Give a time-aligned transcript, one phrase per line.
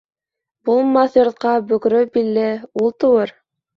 [0.69, 2.47] Булмаҫ йортҡа бөкрө билле
[2.85, 3.37] ул тыуыр.